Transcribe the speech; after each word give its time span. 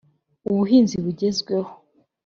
ubuhinzi 0.49 0.95
bugezweho 1.05 1.71